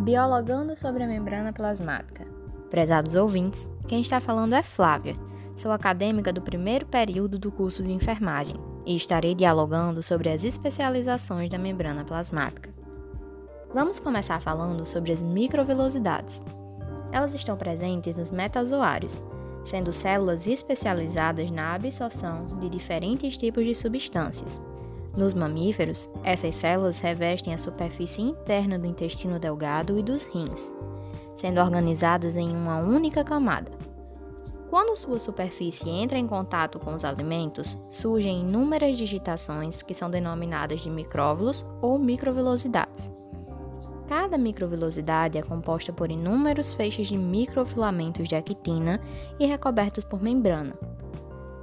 [0.00, 2.26] Biologando sobre a membrana plasmática.
[2.70, 5.14] Prezados ouvintes, quem está falando é Flávia.
[5.54, 11.50] Sou acadêmica do primeiro período do curso de enfermagem e estarei dialogando sobre as especializações
[11.50, 12.70] da membrana plasmática.
[13.74, 16.42] Vamos começar falando sobre as microvelocidades.
[17.12, 19.22] Elas estão presentes nos metazoários,
[19.66, 24.62] sendo células especializadas na absorção de diferentes tipos de substâncias,
[25.16, 30.72] nos mamíferos, essas células revestem a superfície interna do intestino delgado e dos rins,
[31.34, 33.70] sendo organizadas em uma única camada.
[34.70, 40.80] Quando sua superfície entra em contato com os alimentos, surgem inúmeras digitações que são denominadas
[40.80, 43.10] de micróvulos ou microvelocidades.
[44.06, 49.00] Cada microvelocidade é composta por inúmeros feixes de microfilamentos de actina
[49.40, 50.74] e recobertos por membrana.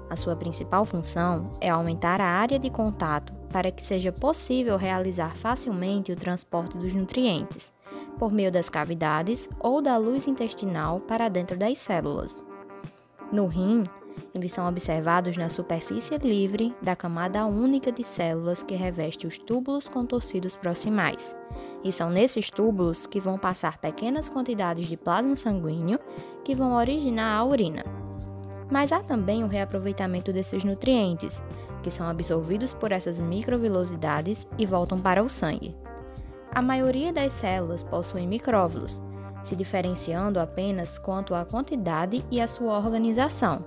[0.09, 5.35] A sua principal função é aumentar a área de contato para que seja possível realizar
[5.35, 7.73] facilmente o transporte dos nutrientes,
[8.17, 12.43] por meio das cavidades ou da luz intestinal para dentro das células.
[13.31, 13.83] No rim,
[14.33, 19.87] eles são observados na superfície livre da camada única de células que reveste os túbulos
[19.87, 21.35] contorcidos proximais.
[21.83, 25.99] E são nesses túbulos que vão passar pequenas quantidades de plasma sanguíneo
[26.43, 27.83] que vão originar a urina.
[28.69, 31.41] Mas há também o reaproveitamento desses nutrientes,
[31.83, 35.75] que são absorvidos por essas microvelocidades e voltam para o sangue.
[36.53, 39.01] A maioria das células possuem micróvulos,
[39.43, 43.63] se diferenciando apenas quanto à quantidade e à sua organização,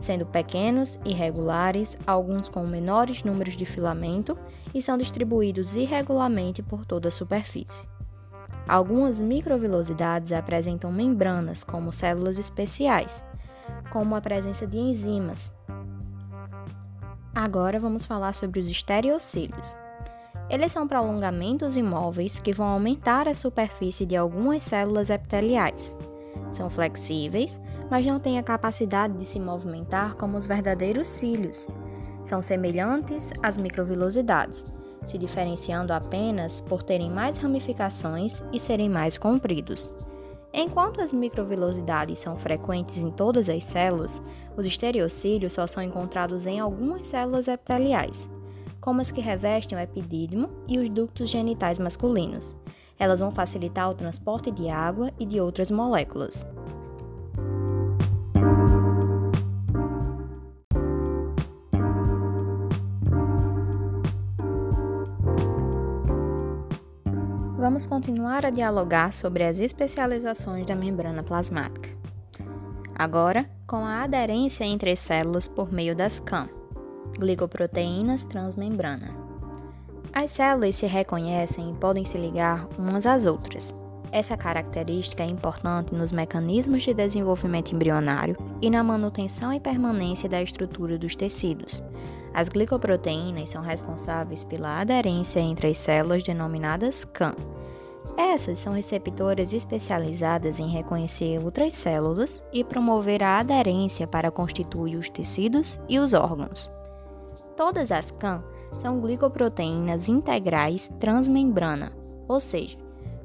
[0.00, 4.36] sendo pequenos, irregulares, alguns com menores números de filamento
[4.74, 7.86] e são distribuídos irregularmente por toda a superfície.
[8.66, 13.22] Algumas microvelocidades apresentam membranas como células especiais,
[13.92, 15.52] como a presença de enzimas,
[17.34, 19.76] Agora vamos falar sobre os estereocílios.
[20.48, 25.96] Eles são prolongamentos imóveis que vão aumentar a superfície de algumas células epiteliais.
[26.50, 31.68] São flexíveis, mas não têm a capacidade de se movimentar como os verdadeiros cílios.
[32.24, 34.66] São semelhantes às microvilosidades,
[35.04, 39.90] se diferenciando apenas por terem mais ramificações e serem mais compridos.
[40.52, 44.20] Enquanto as microvelocidades são frequentes em todas as células,
[44.56, 48.28] os estereocílios só são encontrados em algumas células epiteliais,
[48.80, 52.56] como as que revestem o epidídimo e os ductos genitais masculinos.
[52.98, 56.44] Elas vão facilitar o transporte de água e de outras moléculas.
[67.70, 71.88] Vamos continuar a dialogar sobre as especializações da membrana plasmática.
[72.96, 76.48] Agora, com a aderência entre as células por meio das CAM,
[77.16, 79.14] glicoproteínas transmembrana.
[80.12, 83.72] As células se reconhecem e podem se ligar umas às outras.
[84.10, 90.42] Essa característica é importante nos mecanismos de desenvolvimento embrionário e na manutenção e permanência da
[90.42, 91.80] estrutura dos tecidos.
[92.32, 97.34] As glicoproteínas são responsáveis pela aderência entre as células denominadas CAM
[98.16, 105.08] essas são receptoras especializadas em reconhecer outras células e promover a aderência para constituir os
[105.08, 106.70] tecidos e os órgãos.
[107.56, 108.42] Todas as CAM
[108.78, 111.92] são glicoproteínas integrais transmembrana,
[112.28, 112.78] ou seja,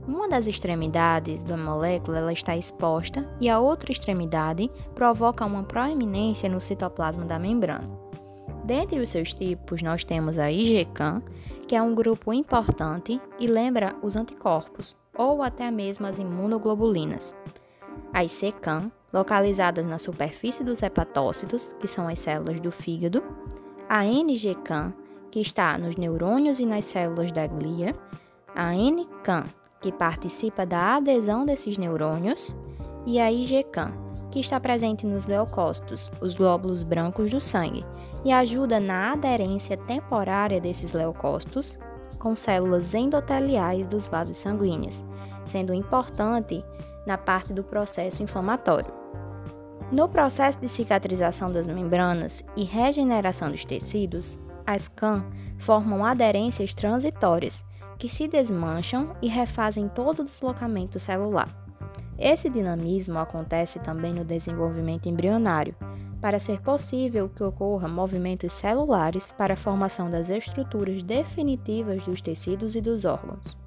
[0.08, 6.48] uma das extremidades da molécula ela está exposta e a outra extremidade provoca uma proeminência
[6.48, 8.05] no citoplasma da membrana.
[8.66, 11.22] Dentre os seus tipos, nós temos a IgCAM,
[11.68, 17.36] que é um grupo importante e lembra os anticorpos, ou até mesmo as imunoglobulinas.
[18.12, 23.24] As CCAM, localizadas na superfície dos hepatócitos, que são as células do fígado,
[23.88, 24.94] a NGCAM,
[25.30, 27.96] que está nos neurônios e nas células da glia,
[28.56, 29.46] a NCAM,
[29.80, 32.56] que participa da adesão desses neurônios,
[33.06, 33.94] e a IgCAM,
[34.36, 37.86] que está presente nos leucócitos, os glóbulos brancos do sangue,
[38.26, 41.80] e ajuda na aderência temporária desses leucócitos
[42.20, 45.06] com células endoteliais dos vasos sanguíneos,
[45.46, 46.62] sendo importante
[47.08, 48.94] na parte do processo inflamatório.
[49.90, 55.26] No processo de cicatrização das membranas e regeneração dos tecidos, as CAM
[55.58, 57.64] formam aderências transitórias
[57.98, 61.65] que se desmancham e refazem todo o deslocamento celular.
[62.18, 65.76] Esse dinamismo acontece também no desenvolvimento embrionário,
[66.22, 72.76] para ser possível que ocorra movimentos celulares para a formação das estruturas definitivas dos tecidos
[72.76, 73.58] e dos órgãos.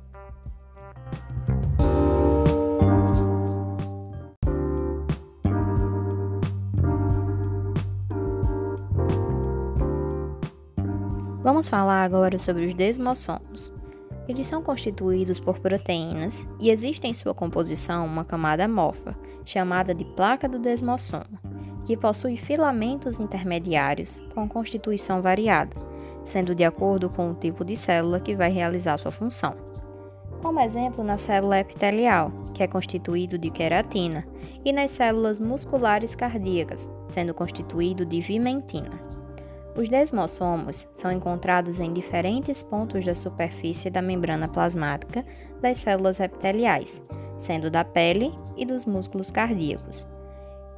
[11.43, 13.77] Vamos falar agora sobre os desmossomos.
[14.28, 20.04] Eles são constituídos por proteínas e existe em sua composição uma camada amorfa, chamada de
[20.04, 21.40] placa do desmossoma,
[21.86, 25.75] que possui filamentos intermediários com constituição variada,
[26.25, 29.56] sendo de acordo com o tipo de célula que vai realizar sua função.
[30.42, 34.26] Como exemplo, na célula epitelial, que é constituído de queratina,
[34.62, 39.18] e nas células musculares cardíacas, sendo constituído de vimentina.
[39.78, 45.25] Os desmossomos são encontrados em diferentes pontos da superfície da membrana plasmática
[45.62, 47.00] das células epiteliais,
[47.38, 50.04] sendo da pele e dos músculos cardíacos.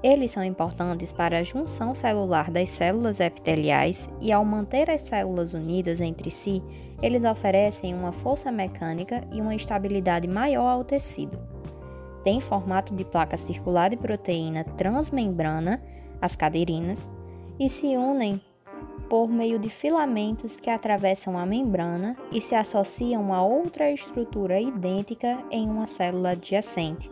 [0.02, 5.54] Eles são importantes para a junção celular das células epiteliais e, ao manter as células
[5.54, 6.62] unidas entre si,
[7.00, 11.38] eles oferecem uma força mecânica e uma estabilidade maior ao tecido.
[12.22, 15.82] Tem formato de placa circular de proteína transmembrana,
[16.20, 17.08] as caderinas,
[17.58, 18.42] e se unem
[19.08, 25.42] por meio de filamentos que atravessam a membrana e se associam a outra estrutura idêntica
[25.50, 27.10] em uma célula adjacente,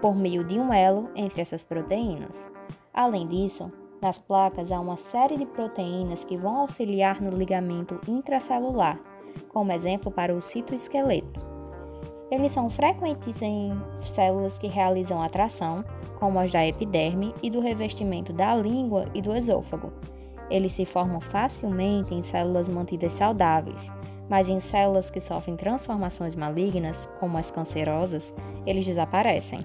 [0.00, 2.48] por meio de um elo entre essas proteínas.
[2.92, 9.00] Além disso, nas placas há uma série de proteínas que vão auxiliar no ligamento intracelular,
[9.48, 11.46] como exemplo para o citoesqueleto.
[12.30, 15.82] Eles são frequentes em células que realizam atração,
[16.18, 19.90] como as da epiderme e do revestimento da língua e do esôfago
[20.50, 23.90] eles se formam facilmente em células mantidas saudáveis,
[24.28, 28.34] mas em células que sofrem transformações malignas, como as cancerosas,
[28.66, 29.60] eles desaparecem.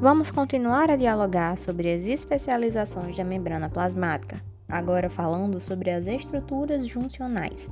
[0.00, 6.86] Vamos continuar a dialogar sobre as especializações da membrana plasmática, agora falando sobre as estruturas
[6.86, 7.70] juncionais.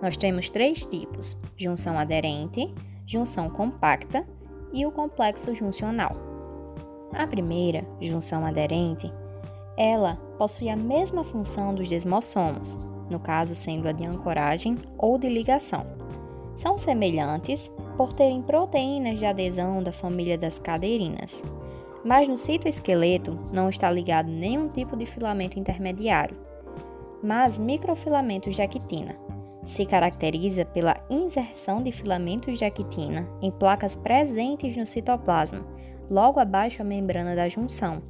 [0.00, 2.72] Nós temos três tipos: junção aderente,
[3.06, 4.26] junção compacta
[4.72, 6.12] e o complexo juncional.
[7.12, 9.10] A primeira, junção aderente,
[9.76, 12.78] ela possui a mesma função dos desmossomos,
[13.10, 15.86] no caso sendo a de ancoragem ou de ligação.
[16.54, 21.42] São semelhantes por terem proteínas de adesão da família das caderinas,
[22.04, 26.36] mas no citoesqueleto não está ligado nenhum tipo de filamento intermediário,
[27.22, 29.16] mas microfilamentos de actina
[29.66, 35.66] se caracteriza pela inserção de filamentos de actina em placas presentes no citoplasma,
[36.08, 38.00] logo abaixo da membrana da junção,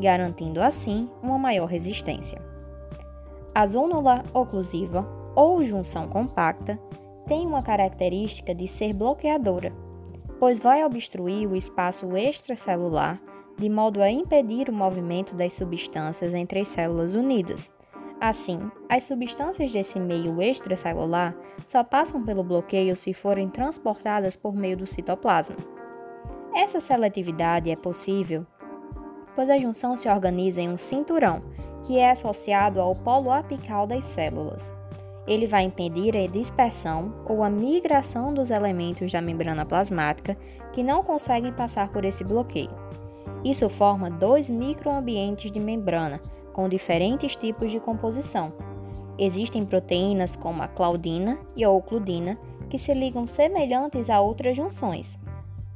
[0.00, 2.42] garantindo assim uma maior resistência.
[3.54, 6.78] A zônula oclusiva ou junção compacta
[7.28, 9.72] tem uma característica de ser bloqueadora,
[10.40, 13.20] pois vai obstruir o espaço extracelular
[13.56, 17.70] de modo a impedir o movimento das substâncias entre as células unidas
[18.20, 24.76] Assim, as substâncias desse meio extracelular só passam pelo bloqueio se forem transportadas por meio
[24.76, 25.56] do citoplasma.
[26.54, 28.46] Essa seletividade é possível
[29.34, 31.42] pois a junção se organiza em um cinturão,
[31.84, 34.74] que é associado ao polo apical das células.
[35.26, 40.36] Ele vai impedir a dispersão ou a migração dos elementos da membrana plasmática
[40.72, 42.70] que não conseguem passar por esse bloqueio.
[43.42, 46.20] Isso forma dois microambientes de membrana,
[46.54, 48.52] com diferentes tipos de composição.
[49.18, 52.38] Existem proteínas como a claudina e a ocludina
[52.70, 55.18] que se ligam semelhantes a outras junções.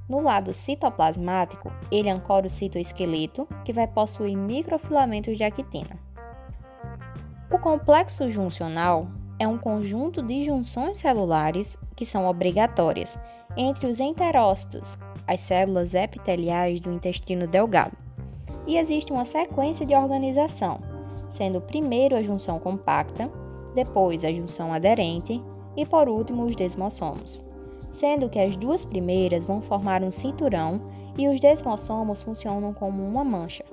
[0.08, 5.98] No lado citoplasmático, ele ancora o citoesqueleto, que vai possuir microfilamentos de actina.
[7.50, 13.18] O complexo juncional é um conjunto de junções celulares que são obrigatórias
[13.56, 18.07] entre os enterócitos, as células epiteliais do intestino delgado
[18.68, 20.78] e existe uma sequência de organização,
[21.30, 23.30] sendo primeiro a junção compacta,
[23.74, 25.42] depois a junção aderente
[25.74, 27.42] e por último os desmossomos,
[27.90, 30.82] sendo que as duas primeiras vão formar um cinturão
[31.16, 33.64] e os desmossomos funcionam como uma mancha.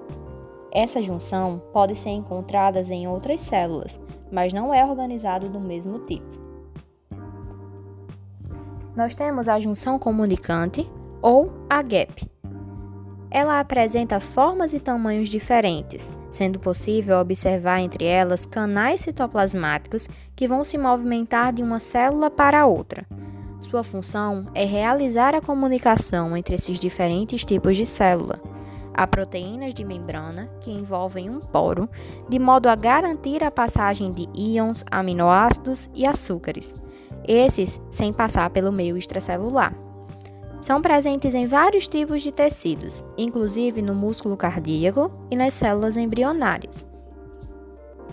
[0.72, 4.00] Essa junção pode ser encontrada em outras células,
[4.32, 6.26] mas não é organizado do mesmo tipo.
[8.96, 10.90] Nós temos a junção comunicante
[11.22, 12.30] ou a gap,
[13.30, 20.64] ela apresenta formas e tamanhos diferentes, sendo possível observar entre elas canais citoplasmáticos que vão
[20.64, 23.06] se movimentar de uma célula para outra.
[23.60, 28.40] Sua função é realizar a comunicação entre esses diferentes tipos de célula.
[28.94, 31.90] Há proteínas de membrana que envolvem um poro,
[32.30, 36.74] de modo a garantir a passagem de íons, aminoácidos e açúcares,
[37.28, 39.85] esses sem passar pelo meio extracelular.
[40.66, 46.84] São presentes em vários tipos de tecidos, inclusive no músculo cardíaco e nas células embrionárias.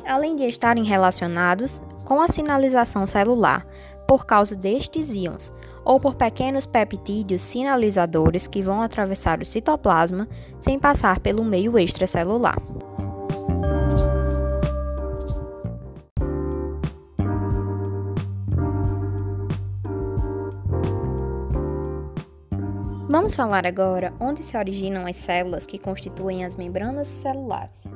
[0.06, 3.66] Além de estarem relacionados com a sinalização celular
[4.06, 5.50] por causa destes íons,
[5.82, 10.28] ou por pequenos peptídeos sinalizadores que vão atravessar o citoplasma
[10.60, 12.58] sem passar pelo meio extracelular.
[23.12, 27.86] Vamos falar agora onde se originam as células que constituem as membranas celulares.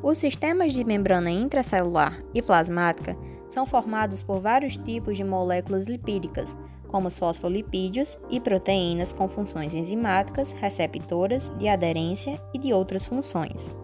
[0.00, 3.16] Os sistemas de membrana intracelular e plasmática
[3.48, 9.74] são formados por vários tipos de moléculas lipídicas, como os fosfolipídios e proteínas com funções
[9.74, 13.74] enzimáticas, receptoras, de aderência e de outras funções.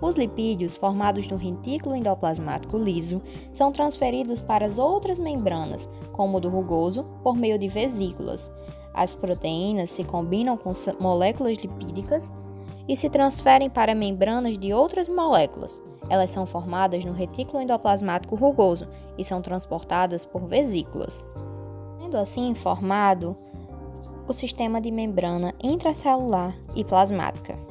[0.00, 3.20] Os lipídios, formados no retículo endoplasmático liso,
[3.52, 8.48] são transferidos para as outras membranas, como o do rugoso, por meio de vesículas.
[8.92, 12.32] As proteínas se combinam com moléculas lipídicas
[12.88, 15.82] e se transferem para membranas de outras moléculas.
[16.08, 21.24] Elas são formadas no retículo endoplasmático rugoso e são transportadas por vesículas.
[22.00, 23.36] Sendo assim formado
[24.26, 27.69] o sistema de membrana intracelular e plasmática.